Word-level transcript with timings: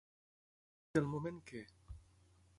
Del 0.99 1.07
moment 1.13 1.39
que. 1.53 1.63